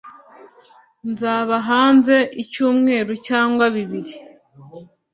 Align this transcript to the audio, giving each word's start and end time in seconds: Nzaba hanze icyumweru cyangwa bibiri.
Nzaba 1.11 1.55
hanze 1.69 2.15
icyumweru 2.43 3.11
cyangwa 3.27 3.65
bibiri. 3.75 4.13